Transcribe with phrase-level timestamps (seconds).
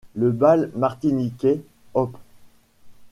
[0.15, 1.61] Le bal martiniquais
[1.93, 2.15] op.